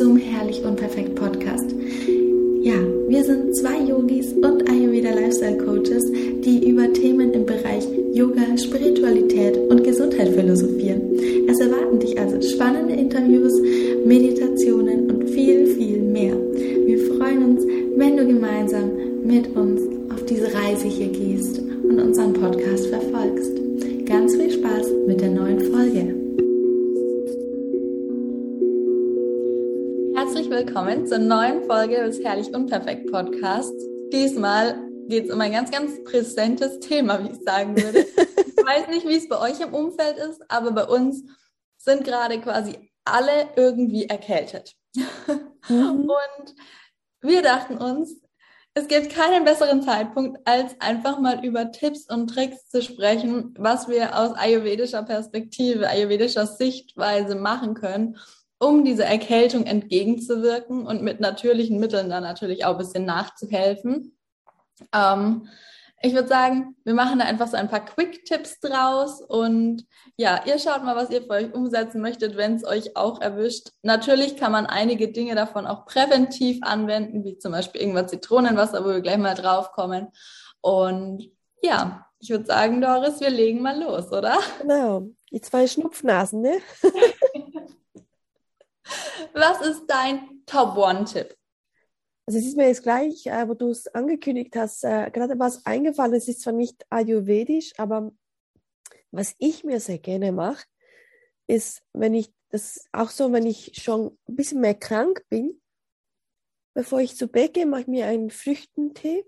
[0.00, 1.74] zum Herrlich Unperfekt Podcast.
[2.62, 2.72] Ja,
[3.08, 6.10] wir sind zwei Yogis und Ayurveda Lifestyle Coaches,
[6.42, 7.19] die über Themen
[32.20, 33.86] des Herrlich Unperfekt Podcasts.
[34.12, 34.78] Diesmal
[35.08, 38.00] geht es um ein ganz, ganz präsentes Thema, wie ich sagen würde.
[38.16, 41.22] ich weiß nicht, wie es bei euch im Umfeld ist, aber bei uns
[41.78, 44.74] sind gerade quasi alle irgendwie erkältet.
[45.68, 46.08] Mhm.
[46.10, 46.54] Und
[47.22, 48.16] wir dachten uns,
[48.74, 53.88] es gibt keinen besseren Zeitpunkt, als einfach mal über Tipps und Tricks zu sprechen, was
[53.88, 58.16] wir aus ayurvedischer Perspektive, ayurvedischer Sichtweise machen können,
[58.60, 64.16] um diese Erkältung entgegenzuwirken und mit natürlichen Mitteln dann natürlich auch ein bisschen nachzuhelfen.
[64.94, 65.48] Ähm,
[66.02, 69.84] ich würde sagen, wir machen da einfach so ein paar Quick-Tipps draus und
[70.16, 73.68] ja, ihr schaut mal, was ihr für euch umsetzen möchtet, wenn es euch auch erwischt.
[73.82, 78.88] Natürlich kann man einige Dinge davon auch präventiv anwenden, wie zum Beispiel irgendwas Zitronenwasser, wo
[78.88, 80.08] wir gleich mal drauf kommen.
[80.62, 81.30] Und
[81.62, 84.38] ja, ich würde sagen, Doris, wir legen mal los, oder?
[84.60, 86.58] Genau, die zwei Schnupfnasen, ne?
[89.34, 91.36] Was ist dein Top One-Tipp?
[92.26, 95.66] Also es ist mir jetzt gleich, äh, wo du es angekündigt hast, äh, gerade was
[95.66, 96.14] eingefallen.
[96.14, 98.12] Es ist zwar nicht ayurvedisch, aber
[99.10, 100.64] was ich mir sehr gerne mache,
[101.48, 105.60] ist, wenn ich das auch so, wenn ich schon ein bisschen mehr krank bin,
[106.74, 109.24] bevor ich zu Bett gehe, mache ich mir einen Früchtentee,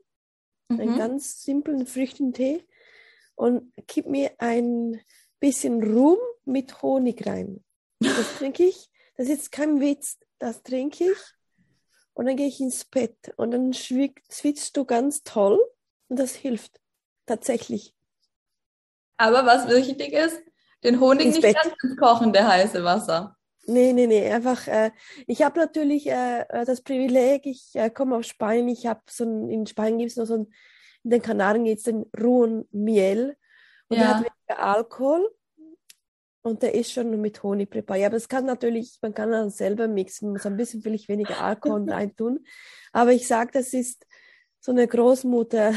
[0.69, 0.81] mhm.
[0.81, 2.65] einen ganz simplen Früchtentee
[3.35, 5.01] und kipp mir ein
[5.41, 7.65] bisschen Rum mit Honig rein.
[7.99, 11.19] Das trinke ich das ist kein Witz, das trinke ich
[12.15, 15.61] und dann gehe ich ins Bett und dann schwitzt du ganz toll
[16.09, 16.81] und das hilft
[17.27, 17.95] tatsächlich.
[19.17, 20.41] Aber was wichtig ist,
[20.85, 21.57] den Honig ins nicht Bett.
[21.63, 23.37] ganz ins kochende heiße Wasser.
[23.67, 24.91] Nee, nee, nee, einfach, äh,
[25.29, 29.25] ich habe natürlich äh, äh, das Privileg, ich äh, komme aus Spanien, ich habe so
[29.25, 30.53] ein, in Spanien gibt es noch so ein,
[31.05, 33.37] in den Kanaren gibt es den rohen Miel
[33.89, 34.03] und ja.
[34.03, 35.31] der hat weniger Alkohol
[36.43, 38.07] und der ist schon mit Honig präpariert.
[38.07, 41.41] Aber es kann natürlich, man kann dann selber mixen, man muss ein bisschen vielleicht weniger
[41.41, 42.45] Alkohol reintun.
[42.93, 44.07] Aber ich sage, das ist
[44.61, 45.75] so eine Großmutter.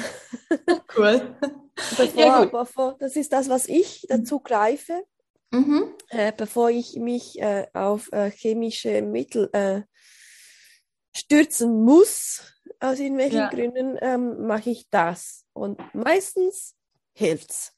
[0.98, 1.36] Cool.
[1.98, 5.04] bevor, ja, bevor, das ist das, was ich dazu greife,
[5.52, 5.94] mhm.
[6.10, 9.82] äh, bevor ich mich äh, auf äh, chemische Mittel äh,
[11.16, 13.50] stürzen muss, aus irgendwelchen ja.
[13.50, 15.46] Gründen, ähm, mache ich das.
[15.54, 16.76] Und meistens
[17.14, 17.75] hilft's.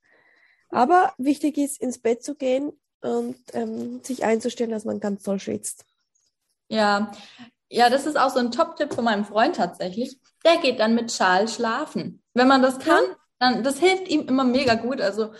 [0.69, 5.39] Aber wichtig ist, ins Bett zu gehen und ähm, sich einzustellen, dass man ganz toll
[5.39, 5.85] schwitzt.
[6.69, 7.11] Ja,
[7.69, 10.17] ja, das ist auch so ein Top-Tipp von meinem Freund tatsächlich.
[10.45, 12.21] Der geht dann mit Schal schlafen.
[12.33, 13.03] Wenn man das kann,
[13.39, 15.01] dann das hilft ihm immer mega gut.
[15.01, 15.33] Also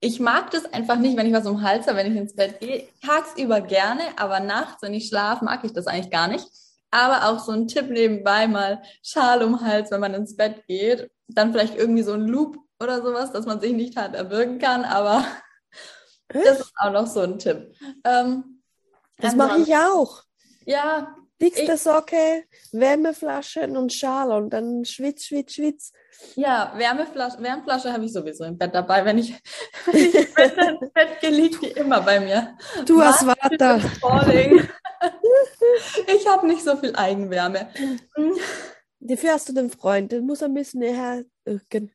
[0.00, 2.60] ich mag das einfach nicht, wenn ich was um Hals habe, wenn ich ins Bett
[2.60, 2.88] gehe.
[3.04, 6.46] Tagsüber gerne, aber nachts, wenn ich schlafe, mag ich das eigentlich gar nicht.
[6.90, 11.10] Aber auch so ein Tipp nebenbei mal Schal um Hals, wenn man ins Bett geht.
[11.28, 14.84] Dann vielleicht irgendwie so ein Loop oder sowas, dass man sich nicht hart erwürgen kann,
[14.84, 15.24] aber
[16.28, 17.74] das ist auch noch so ein Tipp.
[18.04, 18.62] Ähm,
[19.18, 20.22] das mache ich auch.
[20.64, 21.14] Ja.
[21.40, 25.92] Dickste Socke, Wärmeflaschen und Schal und dann schwitz, schwitz, schwitz.
[26.34, 29.40] Ja, Wärmeflasche, Wärmflasche habe ich sowieso im Bett dabei, wenn ich,
[29.86, 32.56] wenn ich ins Bett gehe, liegt die immer bei mir.
[32.84, 33.76] Du hast Water.
[36.08, 37.68] ich habe nicht so viel Eigenwärme.
[38.98, 41.92] Dafür hast du den Freund, der muss ein bisschen näher rücken.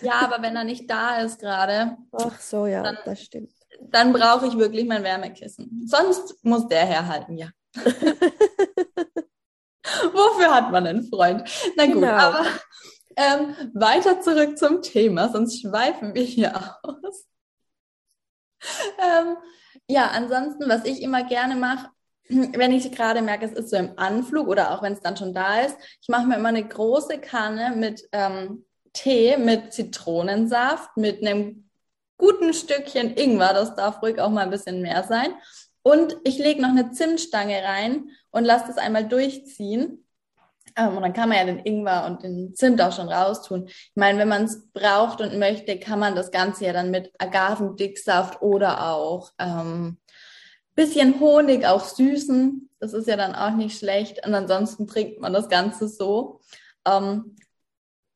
[0.00, 1.96] Ja, aber wenn er nicht da ist gerade.
[2.12, 3.52] Ach so, ja, dann, das stimmt.
[3.80, 5.86] Dann brauche ich wirklich mein Wärmekissen.
[5.86, 7.48] Sonst muss der herhalten, ja.
[10.12, 11.48] Wofür hat man einen Freund?
[11.76, 12.08] Na gut, genau.
[12.08, 12.46] aber
[13.16, 17.26] ähm, weiter zurück zum Thema, sonst schweifen wir hier aus.
[18.98, 19.36] ähm,
[19.88, 21.88] ja, ansonsten, was ich immer gerne mache,
[22.28, 25.34] wenn ich gerade merke, es ist so im Anflug oder auch wenn es dann schon
[25.34, 31.20] da ist, ich mache mir immer eine große Kanne mit ähm, Tee mit Zitronensaft, mit
[31.20, 31.68] einem
[32.16, 35.34] guten Stückchen Ingwer, das darf ruhig auch mal ein bisschen mehr sein.
[35.82, 40.06] Und ich lege noch eine Zimtstange rein und lasse das einmal durchziehen.
[40.76, 43.66] Ähm, und dann kann man ja den Ingwer und den Zimt auch schon raustun.
[43.66, 47.12] Ich meine, wenn man es braucht und möchte, kann man das Ganze ja dann mit
[47.18, 49.98] Agavendicksaft oder auch ähm,
[50.74, 52.70] bisschen Honig auch süßen.
[52.80, 54.26] Das ist ja dann auch nicht schlecht.
[54.26, 56.40] Und ansonsten trinkt man das Ganze so.
[56.86, 57.36] Ähm,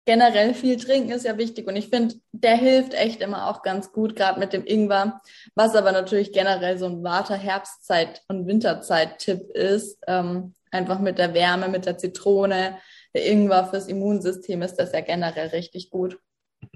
[0.09, 3.93] generell viel trinken ist ja wichtig und ich finde, der hilft echt immer auch ganz
[3.93, 5.21] gut, gerade mit dem Ingwer,
[5.55, 11.35] was aber natürlich generell so ein Water Herbstzeit- und Winterzeit-Tipp ist, ähm, einfach mit der
[11.35, 12.79] Wärme, mit der Zitrone,
[13.15, 16.19] der Ingwer fürs Immunsystem ist das ja generell richtig gut.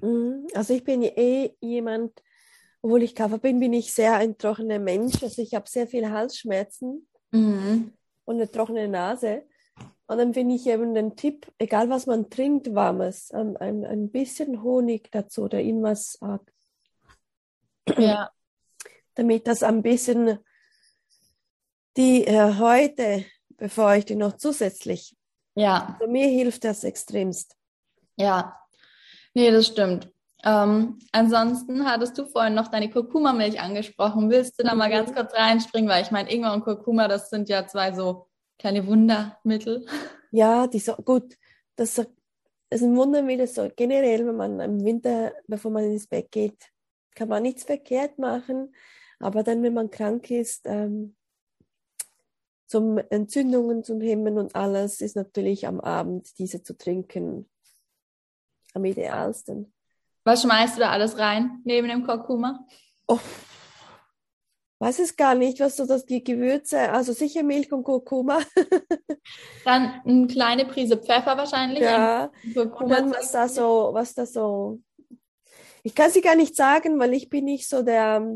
[0.02, 0.46] Mhm.
[0.52, 2.22] Also ich bin eh jemand,
[2.82, 5.22] obwohl ich Kaffee bin, bin ich sehr ein trockener Mensch.
[5.22, 7.94] Also ich habe sehr viel Halsschmerzen mhm.
[8.26, 9.44] und eine trockene Nase.
[10.12, 14.10] Und dann finde ich eben den Tipp, egal was man trinkt, warmes, ein, ein, ein
[14.10, 16.18] bisschen Honig dazu oder irgendwas.
[17.96, 18.30] Ja.
[19.14, 20.38] Damit das ein bisschen
[21.96, 23.24] die äh, heute,
[23.56, 25.16] bevor ich die noch zusätzlich.
[25.54, 25.96] Ja.
[25.98, 27.56] Also mir hilft das extremst.
[28.16, 28.58] Ja.
[29.34, 30.10] Nee, das stimmt.
[30.44, 34.28] Ähm, ansonsten hattest du vorhin noch deine Kurkuma-Milch angesprochen.
[34.28, 35.14] Willst du da mal ganz mhm.
[35.14, 35.88] kurz reinspringen?
[35.88, 38.26] Weil ich meine, Ingwer und Kurkuma, das sind ja zwei so
[38.62, 39.84] kleine Wundermittel.
[40.30, 41.36] Ja, die so, gut,
[41.74, 46.70] das ist ein Wundermittel so generell, wenn man im Winter, bevor man ins Bett geht,
[47.16, 48.72] kann man nichts verkehrt machen.
[49.18, 51.16] Aber dann, wenn man krank ist, ähm,
[52.68, 57.50] zum Entzündungen zu hemmen und alles, ist natürlich am Abend diese zu trinken
[58.74, 59.74] am idealsten.
[60.22, 62.64] Was schmeißt du da alles rein neben dem Kurkuma?
[63.08, 63.18] Oh,
[64.82, 68.40] weiß es gar nicht, was so das die Gewürze, also sicher Milch und Kurkuma.
[69.64, 71.84] dann eine kleine Prise Pfeffer wahrscheinlich.
[71.84, 72.32] Ja.
[72.54, 74.80] Und dann was da so, was da so.
[75.84, 78.26] Ich kann sie gar nicht sagen, weil ich bin nicht so der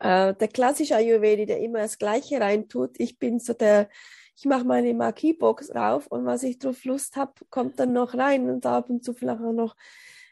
[0.00, 2.98] äh, der klassische Ayurvedi, der immer das Gleiche reintut.
[2.98, 3.88] Ich bin so der
[4.36, 8.50] ich mache meine Marquee-Box drauf und was ich drauf Lust habe, kommt dann noch rein
[8.50, 9.76] und ab und zu vielleicht auch noch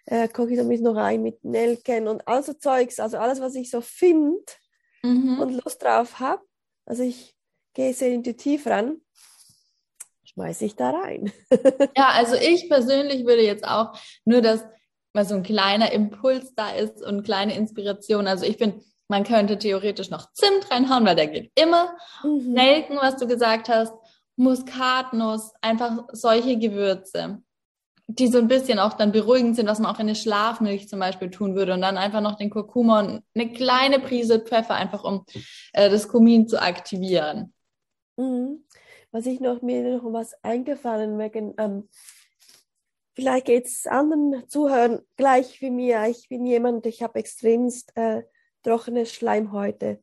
[0.05, 3.55] äh, koche ich damit noch rein mit Nelken und all so Zeugs, also alles, was
[3.55, 4.45] ich so finde
[5.15, 5.41] mhm.
[5.41, 6.43] und Lust drauf habe.
[6.85, 7.37] Also ich
[7.75, 9.01] gehe sehr intuitiv ran,
[10.25, 11.33] schmeiße ich da rein.
[11.97, 14.65] ja, also ich persönlich würde jetzt auch nur, dass
[15.13, 18.27] mal so ein kleiner Impuls da ist und kleine Inspiration.
[18.27, 21.97] Also ich bin man könnte theoretisch noch Zimt reinhauen, weil der geht immer.
[22.23, 22.53] Mhm.
[22.53, 23.93] Nelken, was du gesagt hast,
[24.37, 27.43] Muskatnuss, einfach solche Gewürze,
[28.09, 31.01] die so ein bisschen auch dann beruhigend sind, was man auch in eine Schlafmilch zum
[31.01, 31.75] Beispiel tun würde.
[31.75, 35.25] Und dann einfach noch den Kurkuma und eine kleine Prise Pfeffer, einfach um
[35.73, 37.53] äh, das Kumin zu aktivieren.
[38.17, 38.65] Mhm.
[39.11, 41.89] Was ich noch, mir noch was eingefallen wegen, ähm,
[43.15, 46.05] vielleicht geht es anderen Zuhören gleich wie mir.
[46.07, 48.23] Ich bin jemand, ich habe extremst äh,
[48.63, 50.03] trockene Schleimhäute.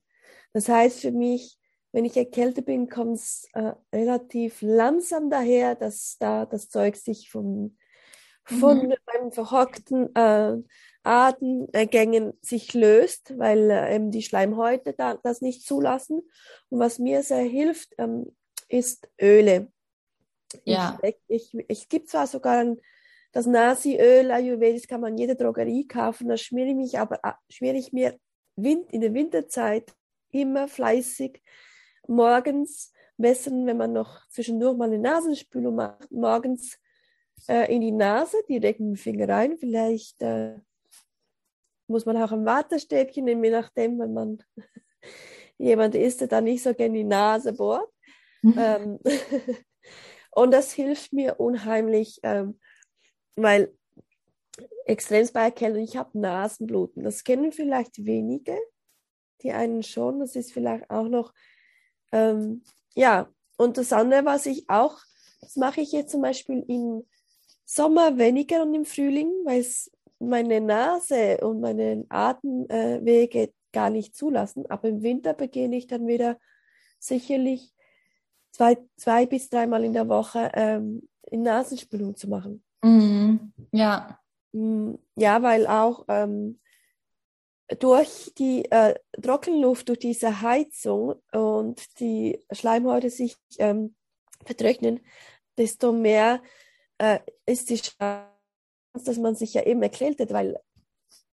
[0.51, 1.57] Das heißt für mich,
[1.93, 7.29] wenn ich erkältet bin, kommt es äh, relativ langsam daher, dass da das Zeug sich
[7.29, 7.77] vom,
[8.43, 8.95] von mhm.
[9.05, 10.57] meinen verhockten äh,
[11.03, 16.21] Atemgängen sich löst, weil äh, eben die Schleimhäute da, das nicht zulassen.
[16.69, 18.35] Und was mir sehr hilft, ähm,
[18.69, 19.71] ist Öle.
[20.65, 20.99] Ja.
[21.03, 22.79] Ich, ich, ich, es gibt zwar sogar ein,
[23.31, 27.33] das Nasi-Öl, Ayurvedisch kann man in jeder Drogerie kaufen, das schmiere ich, mich aber, äh,
[27.49, 28.17] schmiere ich mir
[28.55, 29.93] Wind, in der Winterzeit
[30.31, 31.41] immer fleißig
[32.07, 36.79] morgens messen, wenn man noch zwischendurch mal eine Nasenspülung macht, morgens
[37.47, 39.57] äh, in die Nase, direkt mit dem Finger rein.
[39.57, 40.55] Vielleicht äh,
[41.87, 44.43] muss man auch ein Wattestäbchen nehmen, je nachdem, wenn man
[45.57, 47.89] jemand ist, der da nicht so gerne die Nase bohrt.
[48.41, 48.55] Mhm.
[48.57, 48.99] Ähm,
[50.31, 52.59] und das hilft mir unheimlich, ähm,
[53.35, 53.73] weil
[54.85, 57.03] extrem bei Erkältung, ich habe Nasenbluten.
[57.03, 58.57] Das kennen vielleicht wenige,
[59.41, 60.19] die einen schon.
[60.19, 61.33] Das ist vielleicht auch noch,
[62.11, 62.63] ähm,
[62.95, 63.29] ja.
[63.57, 64.99] Und das andere, was ich auch,
[65.39, 67.05] das mache ich jetzt zum Beispiel im
[67.65, 74.65] Sommer weniger und im Frühling, weil es meine Nase und meine Atemwege gar nicht zulassen.
[74.69, 76.37] Aber im Winter beginne ich dann wieder
[76.99, 77.73] sicherlich
[78.51, 82.63] zwei, zwei bis dreimal in der Woche ähm, in Nasenspülung zu machen.
[82.83, 83.53] Mhm.
[83.71, 84.19] Ja,
[84.53, 86.59] hm, ja, weil auch ähm,
[87.79, 93.95] durch die äh, Trockenluft, durch diese Heizung und die Schleimhäute sich ähm,
[94.45, 94.99] vertrocknen,
[95.57, 96.41] desto mehr
[97.03, 98.29] äh, ist die Chance,
[98.93, 100.57] dass man sich ja eben erkältet, weil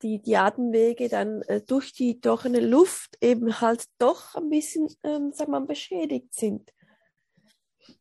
[0.01, 5.31] die, die Atemwege dann äh, durch die trockene Luft eben halt doch ein bisschen, ähm,
[5.33, 6.71] sag mal, beschädigt sind.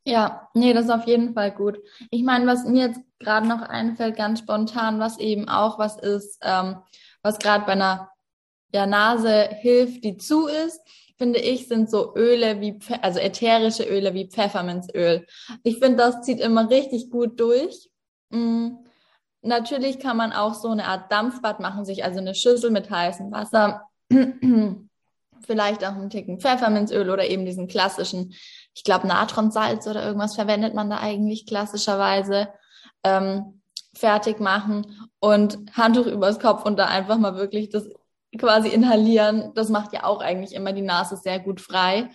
[0.04, 1.78] Ja, nee, das ist auf jeden Fall gut.
[2.10, 6.38] Ich meine, was mir jetzt gerade noch einfällt, ganz spontan, was eben auch was ist,
[6.42, 6.76] ähm,
[7.22, 8.10] was gerade bei einer
[8.72, 10.80] ja, Nase hilft, die zu ist,
[11.16, 15.26] finde ich, sind so Öle wie, also ätherische Öle wie Pfefferminzöl.
[15.62, 17.88] Ich finde, das zieht immer richtig gut durch.
[18.30, 18.78] Mhm.
[19.42, 23.30] Natürlich kann man auch so eine Art Dampfbad machen, sich also eine Schüssel mit heißem
[23.30, 23.82] Wasser
[25.46, 28.34] vielleicht auch einen Ticken Pfefferminzöl oder eben diesen klassischen,
[28.74, 32.48] ich glaube Natronsalz oder irgendwas verwendet man da eigentlich klassischerweise.
[33.04, 33.56] Ähm,
[33.96, 37.88] fertig machen und Handtuch übers Kopf und da einfach mal wirklich das
[38.38, 39.52] quasi inhalieren.
[39.54, 42.10] Das macht ja auch eigentlich immer die Nase sehr gut frei.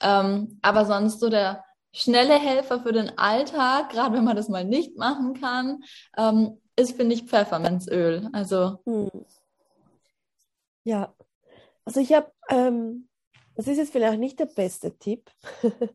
[0.00, 4.64] Ähm, aber sonst so der schnelle Helfer für den Alltag, gerade wenn man das mal
[4.64, 5.84] nicht machen kann,
[6.16, 8.28] ähm, ist, finde ich, Pfefferminzöl.
[8.32, 8.80] Also.
[8.84, 9.10] Hm.
[10.82, 11.14] Ja,
[11.84, 13.08] also ich habe, ähm,
[13.54, 15.30] das ist jetzt vielleicht nicht der beste Tipp.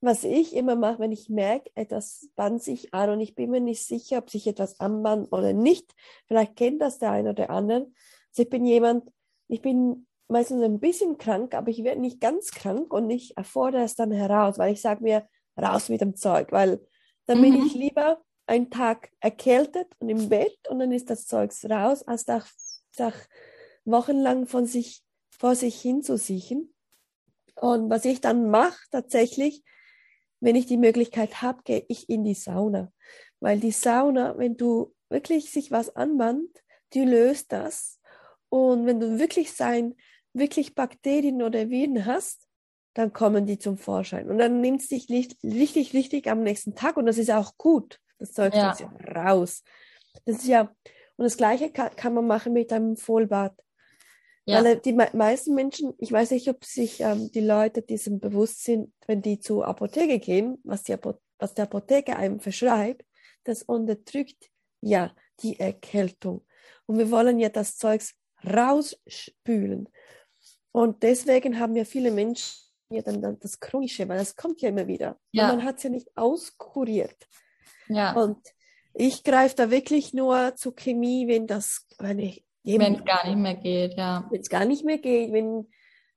[0.00, 3.60] Was ich immer mache, wenn ich merke, etwas band sich an und ich bin mir
[3.60, 5.92] nicht sicher, ob sich etwas anband oder nicht.
[6.26, 7.90] Vielleicht kennt das der eine oder andere.
[8.38, 9.10] Also ich bin jemand,
[9.48, 13.82] ich bin meistens ein bisschen krank, aber ich werde nicht ganz krank und ich erfordere
[13.82, 15.28] es dann heraus, weil ich sage mir,
[15.60, 16.80] raus mit dem Zeug, weil
[17.26, 17.42] dann mhm.
[17.42, 22.04] bin ich lieber einen Tag erkältet und im Bett und dann ist das Zeugs raus,
[22.04, 22.46] als nach,
[22.96, 23.16] nach
[23.84, 26.72] wochenlang von sich, vor sich hin zu siechen.
[27.56, 29.64] Und was ich dann mache tatsächlich,
[30.38, 32.92] wenn ich die Möglichkeit habe, gehe ich in die Sauna.
[33.40, 36.48] Weil die Sauna, wenn du wirklich sich was anband,
[36.92, 37.97] die löst das.
[38.48, 39.94] Und wenn du wirklich sein,
[40.32, 42.48] wirklich Bakterien oder Viren hast,
[42.94, 44.28] dann kommen die zum Vorschein.
[44.28, 48.00] Und dann nimmt es dich richtig, richtig am nächsten Tag und das ist auch gut.
[48.18, 48.72] Das Zeug ja.
[48.72, 49.62] ist ja raus.
[50.24, 50.62] Das ist ja,
[51.16, 53.54] und das Gleiche kann, kann man machen mit einem Vollbad.
[54.46, 54.64] Ja.
[54.64, 58.92] Weil die meisten Menschen, ich weiß nicht, ob sich ähm, die Leute diesem bewusst sind,
[59.06, 63.04] wenn die zur Apotheke gehen, was, die Apo was der Apotheker einem verschreibt,
[63.44, 64.50] das unterdrückt
[64.80, 66.46] ja die Erkältung.
[66.86, 68.14] Und wir wollen ja das Zeugs
[68.44, 69.88] rausspülen.
[70.72, 74.68] Und deswegen haben ja viele Menschen ja dann, dann das Chronische, weil das kommt ja
[74.70, 75.18] immer wieder.
[75.32, 75.50] Ja.
[75.50, 77.26] Und man hat es ja nicht auskuriert.
[77.88, 78.12] Ja.
[78.14, 78.38] Und
[78.94, 83.38] ich greife da wirklich nur zur Chemie, wenn das, wenn ich wenn es gar nicht
[83.38, 84.26] mehr geht, ja.
[84.30, 85.68] Wenn es gar nicht mehr geht, wenn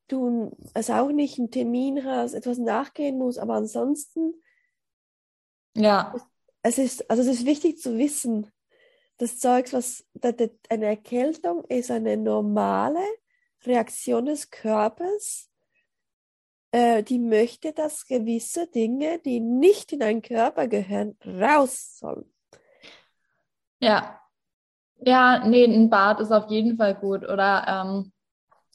[0.08, 4.34] du es auch nicht einen Termin hast, etwas nachgehen musst, aber ansonsten.
[5.75, 6.13] Ja.
[6.63, 8.51] Es ist, also es ist wichtig zu wissen,
[9.22, 10.04] das Zeugs, was
[10.70, 13.04] eine Erkältung ist eine normale
[13.63, 15.48] Reaktion des Körpers,
[16.72, 22.34] äh, die möchte, dass gewisse Dinge, die nicht in deinen Körper gehören, raus sollen.
[23.80, 24.20] Ja,
[25.04, 27.24] ja, nee, ein Bad ist auf jeden Fall gut.
[27.24, 28.12] Oder ähm,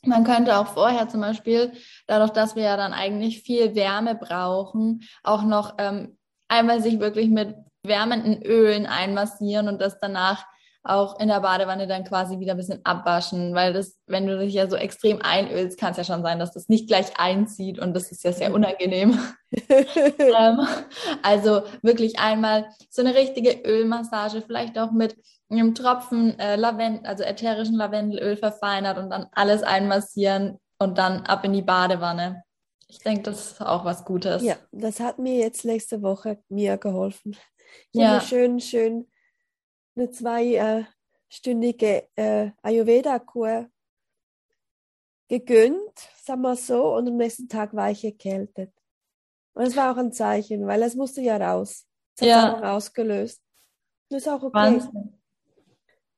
[0.05, 1.73] man könnte auch vorher zum Beispiel,
[2.07, 7.31] dadurch, dass wir ja dann eigentlich viel Wärme brauchen, auch noch ähm, einmal sich wirklich
[7.31, 10.45] mit wärmenden Ölen einmassieren und das danach
[10.89, 14.55] auch in der Badewanne dann quasi wieder ein bisschen abwaschen, weil das, wenn du dich
[14.55, 17.95] ja so extrem einölst, kann es ja schon sein, dass das nicht gleich einzieht und
[17.95, 19.19] das ist ja sehr unangenehm.
[19.69, 20.61] ähm,
[21.23, 25.17] also wirklich einmal so eine richtige Ölmassage, vielleicht auch mit
[25.51, 31.45] einem Tropfen äh, Lavendel, also ätherischen Lavendelöl verfeinert und dann alles einmassieren und dann ab
[31.45, 32.43] in die Badewanne.
[32.89, 34.43] Ich denke, das ist auch was Gutes.
[34.45, 37.37] Ja, das hat mir jetzt letzte Woche mir geholfen.
[37.93, 38.21] Ich ja.
[38.21, 39.11] schön, schön
[39.97, 43.69] eine zweistündige äh, Ayurveda-Kur
[45.29, 48.73] gegönnt, sagen wir so, und am nächsten Tag war ich erkältet.
[49.55, 51.87] Und es war auch ein Zeichen, weil es musste ja raus.
[52.19, 52.43] Es ja.
[52.43, 53.43] hat auch ausgelöst.
[54.11, 54.55] Das ist auch okay.
[54.55, 55.19] Wahnsinn.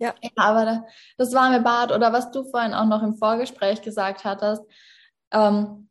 [0.01, 0.15] Ja.
[0.23, 0.87] ja, aber
[1.17, 4.63] das warme Bad oder was du vorhin auch noch im Vorgespräch gesagt hattest,
[5.33, 5.89] ähm,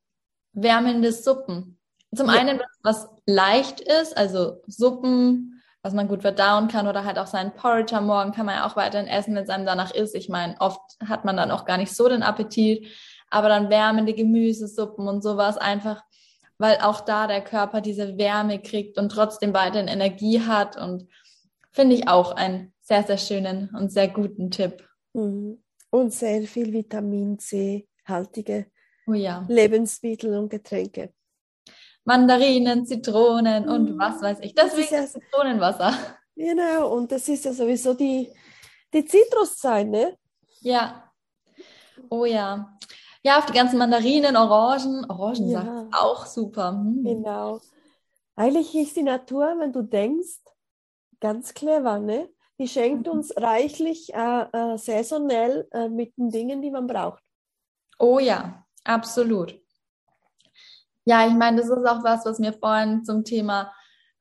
[0.54, 1.80] wärmende Suppen.
[2.16, 2.34] Zum ja.
[2.34, 7.54] einen, was leicht ist, also Suppen, was man gut verdauen kann oder halt auch seinen
[7.54, 10.16] Porridge am Morgen kann man ja auch weiterhin essen, wenn es einem danach ist.
[10.16, 12.88] Ich meine, oft hat man dann auch gar nicht so den Appetit,
[13.30, 16.04] aber dann wärmende Gemüsesuppen und sowas einfach,
[16.58, 21.08] weil auch da der Körper diese Wärme kriegt und trotzdem weiterhin Energie hat und
[21.72, 24.88] finde ich auch einen sehr, sehr schönen und sehr guten Tipp.
[25.14, 25.62] Mhm.
[25.90, 28.68] Und sehr viel Vitamin C haltige
[29.06, 29.46] oh ja.
[29.48, 31.14] Lebensmittel und Getränke.
[32.08, 34.00] Mandarinen, Zitronen und mhm.
[34.00, 34.56] was weiß ich.
[34.56, 35.94] Deswegen das ja, Zitronenwasser.
[36.38, 38.32] Genau, und das ist ja sowieso die,
[38.94, 40.18] die Zitruszeit, ne?
[40.62, 41.12] Ja.
[42.10, 42.78] Oh ja.
[43.24, 45.90] Ja, auf die ganzen Mandarinen, Orangen, Orangensaft, ja.
[45.92, 46.72] auch super.
[46.72, 47.04] Hm.
[47.04, 47.60] Genau.
[48.38, 50.40] Eigentlich ist die Natur, wenn du denkst,
[51.20, 52.30] ganz clever, ne?
[52.58, 53.14] Die schenkt mhm.
[53.14, 57.22] uns reichlich äh, äh, saisonell äh, mit den Dingen, die man braucht.
[58.00, 59.60] Oh ja, absolut.
[61.08, 63.72] Ja, ich meine, das ist auch was, was mir vorhin zum Thema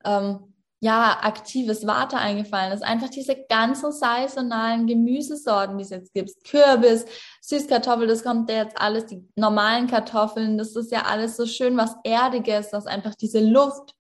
[0.05, 2.85] ähm, ja, aktives Water eingefallen ist.
[2.85, 6.31] Einfach diese ganzen saisonalen Gemüsesorten, die es jetzt gibt.
[6.45, 7.05] Kürbis,
[7.41, 11.77] Süßkartoffel, das kommt ja jetzt alles, die normalen Kartoffeln, das ist ja alles so schön
[11.77, 13.97] was Erdiges, das einfach diese Luft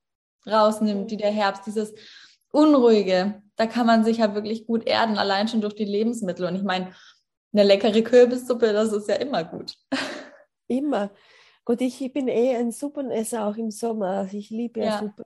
[0.46, 1.92] rausnimmt, die der Herbst, dieses
[2.52, 3.42] Unruhige.
[3.56, 6.46] Da kann man sich ja wirklich gut erden, allein schon durch die Lebensmittel.
[6.46, 6.92] Und ich meine,
[7.52, 9.74] eine leckere Kürbissuppe, das ist ja immer gut.
[10.68, 11.10] Immer.
[11.66, 14.18] Gut, ich bin eh ein Suppenesser auch im Sommer.
[14.18, 14.99] Also ich liebe ja, ja.
[15.00, 15.25] Suppe.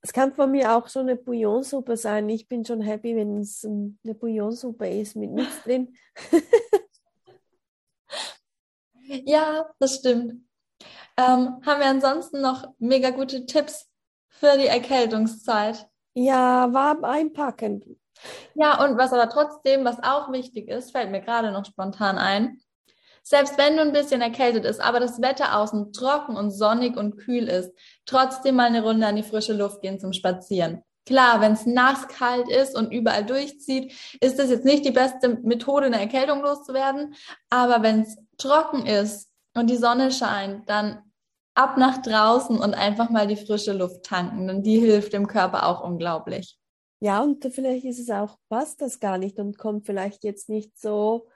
[0.00, 2.26] es kann von mir auch so eine Bouillonsuppe sein.
[2.30, 5.94] Ich bin schon happy, wenn es eine Bouillonsuppe ist mit nichts drin.
[9.26, 10.42] ja, das stimmt.
[11.18, 13.90] Ähm, haben wir ansonsten noch mega gute Tipps
[14.28, 15.86] für die Erkältungszeit?
[16.14, 18.00] Ja, warm einpacken.
[18.54, 22.58] Ja, und was aber trotzdem, was auch wichtig ist, fällt mir gerade noch spontan ein.
[23.22, 27.16] Selbst wenn du ein bisschen erkältet ist, aber das Wetter außen trocken und sonnig und
[27.16, 27.72] kühl ist,
[28.06, 30.82] trotzdem mal eine Runde an die frische Luft gehen zum Spazieren.
[31.06, 35.40] Klar, wenn es nass kalt ist und überall durchzieht, ist das jetzt nicht die beste
[35.42, 37.14] Methode, eine Erkältung loszuwerden.
[37.48, 41.02] Aber wenn es trocken ist und die Sonne scheint, dann
[41.54, 44.46] ab nach draußen und einfach mal die frische Luft tanken.
[44.46, 46.58] Denn die hilft dem Körper auch unglaublich.
[47.00, 50.78] Ja, und vielleicht ist es auch, passt das gar nicht und kommt vielleicht jetzt nicht
[50.78, 51.26] so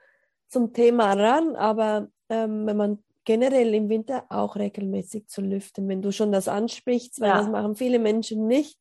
[0.55, 6.01] zum Thema ran, aber ähm, wenn man generell im Winter auch regelmäßig zu lüften, wenn
[6.01, 7.39] du schon das ansprichst, weil ja.
[7.39, 8.79] das machen viele Menschen nicht.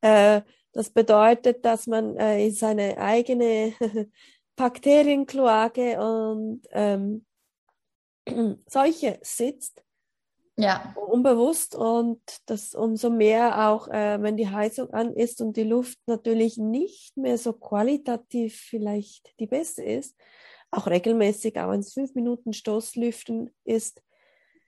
[0.00, 0.40] Äh,
[0.72, 3.72] das bedeutet, dass man äh, in seine eigene
[4.56, 7.24] Bakterienkloake und ähm,
[8.66, 9.84] solche sitzt
[10.58, 10.94] ja.
[10.96, 15.98] Unbewusst und das umso mehr auch, äh, wenn die Heizung an ist und die Luft
[16.06, 20.16] natürlich nicht mehr so qualitativ vielleicht die beste ist,
[20.76, 24.02] auch regelmäßig, auch wenn es fünf Minuten Stoßlüften ist,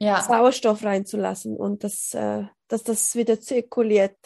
[0.01, 0.23] ja.
[0.23, 4.17] Sauerstoff reinzulassen und das, äh, dass das wieder zirkuliert.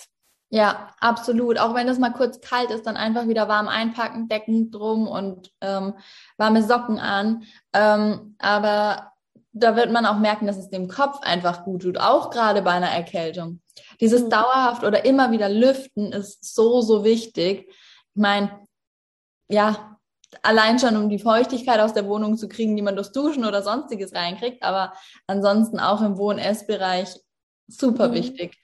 [0.50, 1.58] Ja, absolut.
[1.58, 5.50] Auch wenn es mal kurz kalt ist, dann einfach wieder warm einpacken, Decken drum und
[5.62, 5.94] ähm,
[6.36, 7.44] warme Socken an.
[7.72, 9.12] Ähm, aber
[9.52, 12.72] da wird man auch merken, dass es dem Kopf einfach gut tut, auch gerade bei
[12.72, 13.62] einer Erkältung.
[13.98, 14.30] Dieses mhm.
[14.30, 17.66] dauerhaft oder immer wieder lüften ist so, so wichtig.
[17.68, 18.66] Ich meine,
[19.48, 19.98] ja,
[20.42, 23.62] allein schon um die Feuchtigkeit aus der Wohnung zu kriegen, die man durch Duschen oder
[23.62, 24.94] sonstiges reinkriegt, aber
[25.26, 27.20] ansonsten auch im Wohn-Essbereich
[27.66, 28.14] super mhm.
[28.14, 28.56] wichtig.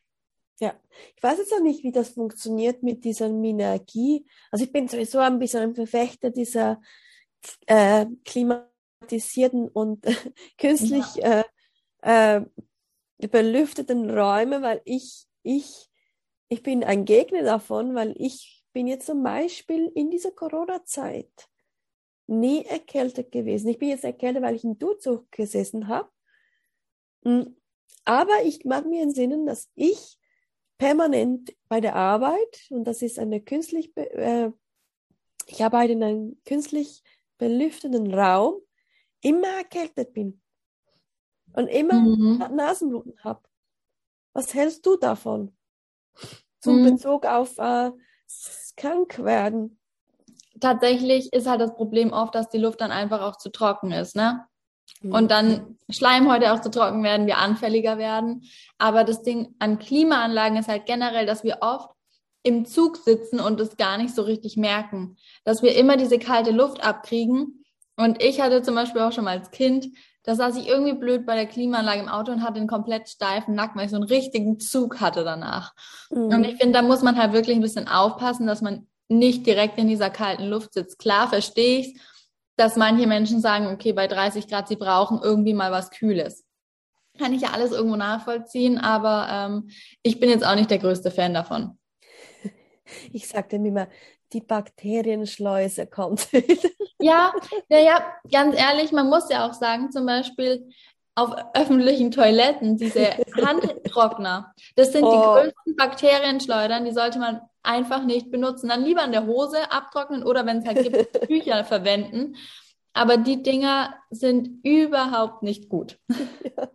[0.60, 0.74] Ja,
[1.16, 4.26] ich weiß jetzt auch nicht, wie das funktioniert mit dieser Minergie.
[4.50, 6.80] Also ich bin sowieso ein bisschen ein Verfechter dieser
[7.66, 8.68] äh, Klima
[9.08, 10.04] klimatisierten und
[10.58, 11.44] künstlich ja.
[12.02, 12.42] äh,
[13.20, 15.88] äh, belüfteten Räume, weil ich, ich,
[16.48, 21.48] ich bin ein Gegner davon, weil ich bin jetzt zum Beispiel in dieser Corona-Zeit
[22.28, 23.68] nie erkältet gewesen.
[23.68, 26.10] Ich bin jetzt erkältet, weil ich im Duzug gesessen habe.
[27.24, 27.56] Hm,
[28.04, 30.18] aber ich mag mir entsinnen, dass ich
[30.78, 34.50] permanent bei der Arbeit, und das ist eine künstlich, äh,
[35.46, 37.02] ich arbeite in einem künstlich
[37.38, 38.60] belüfteten Raum,
[39.20, 40.40] immer erkältet bin
[41.54, 42.38] und immer mhm.
[42.54, 43.42] Nasenbluten habe.
[44.32, 45.56] Was hältst du davon?
[46.60, 46.92] Zum mhm.
[46.92, 47.90] Bezug auf äh,
[48.76, 49.77] krank werden.
[50.60, 54.16] Tatsächlich ist halt das Problem oft, dass die Luft dann einfach auch zu trocken ist,
[54.16, 54.44] ne?
[55.02, 55.12] Mhm.
[55.12, 58.44] Und dann Schleimhäute auch zu trocken werden, wir anfälliger werden.
[58.78, 61.90] Aber das Ding an Klimaanlagen ist halt generell, dass wir oft
[62.42, 66.50] im Zug sitzen und es gar nicht so richtig merken, dass wir immer diese kalte
[66.50, 67.58] Luft abkriegen
[67.98, 69.88] und ich hatte zum Beispiel auch schon mal als Kind,
[70.22, 73.54] da saß ich irgendwie blöd bei der Klimaanlage im Auto und hatte einen komplett steifen
[73.54, 75.72] Nacken, weil ich so einen richtigen Zug hatte danach.
[76.10, 76.26] Mhm.
[76.26, 79.78] Und ich finde, da muss man halt wirklich ein bisschen aufpassen, dass man nicht direkt
[79.78, 80.98] in dieser kalten Luft sitzt.
[80.98, 82.00] Klar verstehe ich
[82.58, 86.44] dass manche Menschen sagen, okay, bei 30 Grad, sie brauchen irgendwie mal was Kühles.
[87.16, 89.70] Kann ich ja alles irgendwo nachvollziehen, aber ähm,
[90.02, 91.78] ich bin jetzt auch nicht der größte Fan davon.
[93.12, 93.88] Ich sagte mir immer,
[94.32, 96.26] die Bakterienschleuse kommt
[97.00, 97.34] Ja,
[97.68, 100.70] naja, ganz ehrlich, man muss ja auch sagen, zum Beispiel
[101.18, 103.10] auf öffentlichen Toiletten, diese
[103.44, 105.10] Handtrockner, das sind oh.
[105.10, 108.68] die größten Bakterienschleudern, die sollte man einfach nicht benutzen.
[108.68, 112.36] Dann lieber an der Hose abtrocknen oder wenn es halt gibt, Tücher verwenden.
[112.92, 115.98] Aber die Dinger sind überhaupt nicht gut.
[116.56, 116.68] Ja,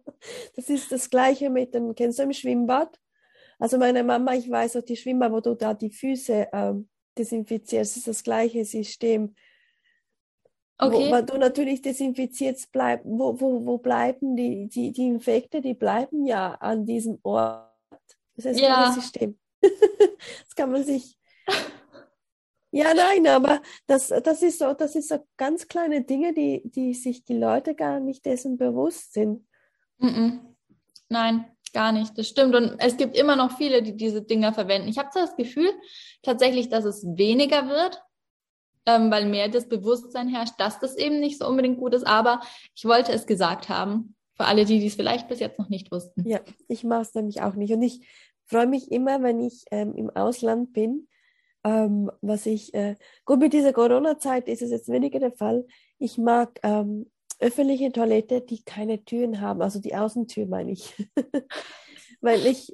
[0.56, 2.98] das ist das Gleiche mit dem, kennst du im Schwimmbad?
[3.60, 7.98] Also meine Mama, ich weiß auch die Schwimmbad, wo du da die Füße ähm, desinfizierst,
[7.98, 9.36] ist das gleiche System.
[10.78, 11.08] Okay.
[11.08, 15.76] Wo, weil du natürlich desinfizierst, bleib, wo, wo, wo bleiben die, die, die Infekte, die
[15.76, 17.70] bleiben ja an diesem Ort.
[18.36, 18.86] Das heißt, ja.
[18.88, 19.38] das System.
[19.62, 21.18] das kann man sich.
[22.76, 26.96] Ja, nein, aber das, das, ist so, das ist so ganz kleine Dinge, die, die
[26.96, 29.46] sich die Leute gar nicht dessen bewusst sind.
[31.10, 32.18] Nein, gar nicht.
[32.18, 32.56] Das stimmt.
[32.56, 34.88] Und es gibt immer noch viele, die diese Dinger verwenden.
[34.88, 35.72] Ich habe das Gefühl
[36.24, 38.02] tatsächlich, dass es weniger wird,
[38.86, 42.06] ähm, weil mehr das Bewusstsein herrscht, dass das eben nicht so unbedingt gut ist.
[42.06, 42.42] Aber
[42.76, 46.28] ich wollte es gesagt haben, für alle, die dies vielleicht bis jetzt noch nicht wussten.
[46.28, 47.74] Ja, ich mache es nämlich auch nicht.
[47.74, 48.06] Und ich
[48.46, 51.08] freue mich immer, wenn ich ähm, im Ausland bin.
[51.64, 55.66] Ähm, was ich, äh, gut, mit dieser Corona-Zeit ist es jetzt weniger der Fall.
[55.98, 60.94] Ich mag ähm, öffentliche Toilette, die keine Türen haben, also die Außentür meine ich.
[62.22, 62.74] Weil ich,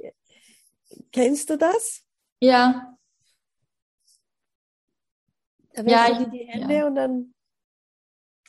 [1.12, 2.04] Kennst du das?
[2.39, 2.98] Ja.
[5.86, 6.88] Da Ja, ich- die Hände ja.
[6.88, 7.34] und dann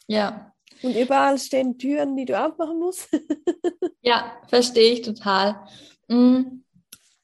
[0.07, 0.53] Ja.
[0.83, 3.09] und überall stehen Türen, die du aufmachen musst.
[4.03, 5.67] Ja, verstehe ich total.
[6.09, 6.63] Mm,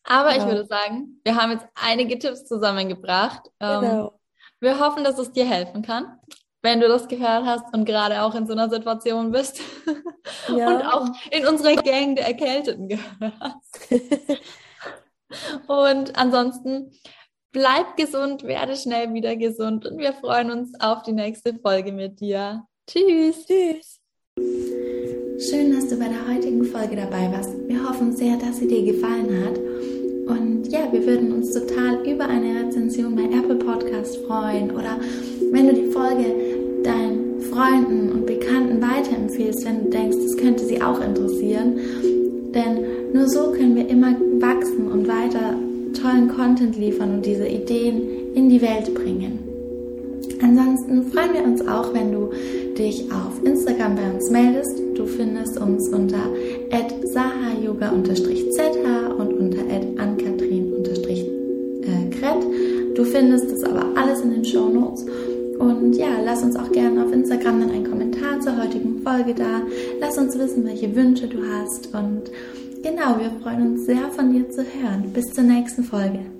[0.04, 0.46] Aber ich Ja.
[0.46, 3.48] würde sagen, wir haben jetzt einige Tipps zusammengebracht.
[3.60, 4.20] Ähm, Genau.
[4.60, 6.20] Wir hoffen, dass es dir helfen kann,
[6.62, 9.60] wenn du das gehört hast und gerade auch in so einer Situation bist
[10.48, 10.68] Ja.
[10.68, 13.88] und auch in unserer Gang der Erkälteten gehörst.
[15.66, 16.92] Und ansonsten
[17.56, 22.20] bleib gesund, werde schnell wieder gesund und wir freuen uns auf die nächste Folge mit
[22.20, 22.64] dir.
[22.86, 23.46] Tschüss.
[23.46, 23.98] Tschüss.
[25.38, 27.50] Schön, dass du bei der heutigen Folge dabei warst.
[27.66, 29.58] Wir hoffen sehr, dass sie dir gefallen hat.
[30.28, 35.00] Und ja, wir würden uns total über eine Rezension bei Apple Podcast freuen oder
[35.50, 36.34] wenn du die Folge
[36.82, 41.80] deinen Freunden und Bekannten weiterempfehlst, wenn du denkst, das könnte sie auch interessieren.
[42.52, 45.54] Denn nur so können wir immer wachsen und weiter
[46.00, 49.40] tollen Content liefern und diese Ideen in die Welt bringen.
[50.42, 52.28] Ansonsten freuen wir uns auch, wenn du
[52.76, 54.78] dich auf Instagram bei uns meldest.
[54.94, 56.28] Du findest uns unter
[57.12, 58.68] sahayoga-zh
[59.18, 59.62] und unter
[59.96, 62.44] ankatrin-kret.
[62.94, 65.06] Du findest das aber alles in den Show Notes.
[65.58, 69.62] Und ja, lass uns auch gerne auf Instagram dann einen Kommentar zur heutigen Folge da.
[70.00, 71.94] Lass uns wissen, welche Wünsche du hast.
[71.94, 72.30] Und
[72.86, 75.12] genau, wir freuen uns sehr von dir zu hören.
[75.12, 76.35] Bis zur nächsten Folge.